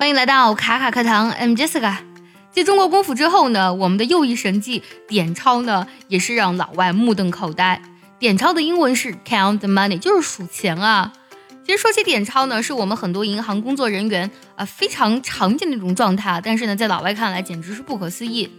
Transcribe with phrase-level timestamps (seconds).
[0.00, 1.94] 欢迎来到卡卡课堂，I'm Jessica。
[2.50, 7.82] 继中国功夫之后呢，我们的又一神技点钞呢，也是让老外目瞪口呆。
[8.18, 11.12] 点钞的英文是 count the money，就是数钱啊。
[11.66, 18.50] 其实说起点钞呢，是我们很多银行工作人员啊非常常见的一种状态，但是呢，在老外看来简直是不可思议，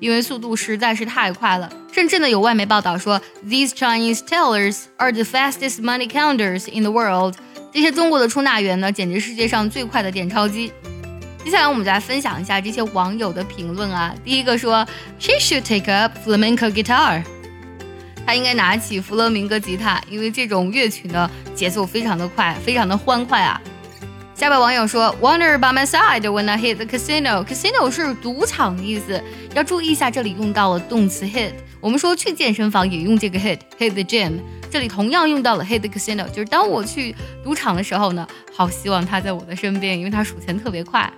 [0.00, 1.70] 因为速度实在是太快了。
[1.92, 7.34] 甚至呢，有外媒报道说，These Chinese tellers are the fastest money counters in the world。
[7.78, 10.72] 这些中国的出纳员呢，简直世界上最快的点钞机。
[11.44, 14.12] 接下来我们就来分享一下这些网友的评论啊。
[14.24, 14.84] 第一个说
[15.20, 17.22] ，She should take up flamenco guitar。
[18.26, 23.62] 他应该拿起弗洛明戈吉他，因为这种乐曲呢，节奏非常的快，非常的欢快啊。
[24.34, 27.44] 下位网友说，Wander by my side when I hit the casino。
[27.44, 29.22] casino 是赌场的意思，
[29.54, 31.52] 要注意一下，这里用到了动词 hit。
[31.80, 34.40] 我们说去健身房也用这个 hit，hit the gym。
[34.70, 41.10] 这里同样用到了 hit the casino，就是当我去赌场的时候呢，好希望他在我的身边，因为他数钱特别快。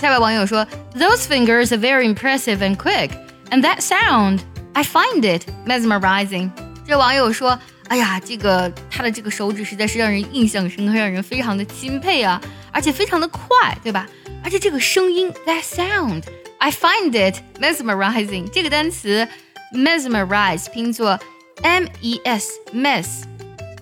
[0.00, 4.40] 下位网友说，Those fingers are very impressive and quick，and that sound
[4.72, 6.50] I find it mesmerizing。
[6.86, 12.40] 这网友说，哎呀，这个他的这个手指实在是让人印象深刻，让人非常的钦佩啊，
[12.72, 14.06] 而且非常的快，对吧？
[14.42, 16.24] 而且这个声音 that sound
[16.58, 18.48] I find it mesmerizing。
[18.50, 19.28] 这个单词
[19.72, 21.18] mesmerize 拼作。
[21.62, 23.24] M E S mes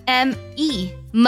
[0.05, 1.27] M E M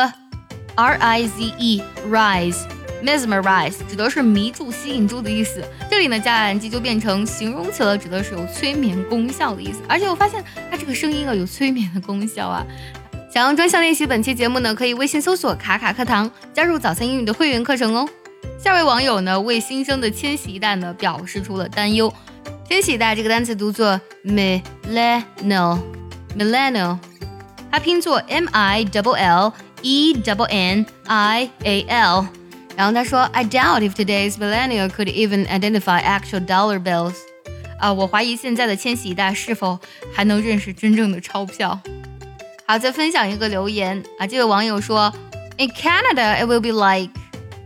[0.75, 2.57] R I Z E rise
[3.03, 5.63] mesmerize 指的是迷住、吸引住的意思。
[5.89, 9.79] 这里呢加 ing 就变成形容词了，指的是有催眠功效的意思。
[9.87, 12.65] 而且我发现它这个声音啊有催眠的功效啊。
[13.33, 18.07] 想要专项练习本期节目呢，可以微信搜索“卡卡课堂”，加入早餐英语的会员课程哦。
[18.57, 22.13] 下位网友呢为新生的千禧一代呢表示出了担忧。
[22.69, 25.79] 千禧一代这个单词读作 millennial。
[26.36, 26.98] Millennial，
[27.70, 32.26] 它拼作 M I double L E double N I A L。
[32.76, 37.14] 然后他说，I doubt if today's millennial could even identify actual dollar bills。
[37.80, 39.78] 啊，我怀疑现在的千禧一代是否
[40.14, 41.80] 还能认识真正的钞票。
[42.66, 45.12] 好，再分享一个留言啊，这位网友说，
[45.58, 47.10] In Canada it will be like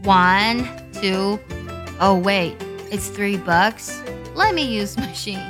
[0.03, 0.65] one,
[0.95, 1.39] two,
[1.99, 2.55] oh wait,
[2.91, 3.97] it's three bucks.
[4.35, 5.43] Let me use machine.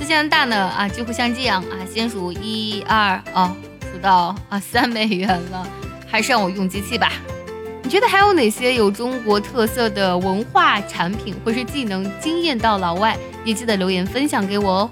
[0.00, 5.68] 在加拿大呢啊，就会像这样啊，先数一二啊，数到啊三美元了，
[6.06, 7.12] 还是让我用机器吧。
[7.82, 13.14] 你觉得还有哪些有中国特色的文化产品或是技能惊艳到老外？
[13.44, 14.90] 也记得留言分享给我哦。